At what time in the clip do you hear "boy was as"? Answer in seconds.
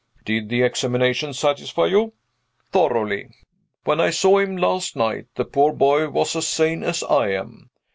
5.73-6.47